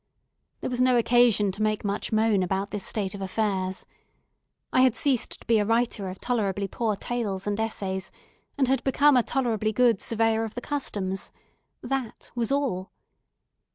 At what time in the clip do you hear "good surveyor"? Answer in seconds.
9.71-10.43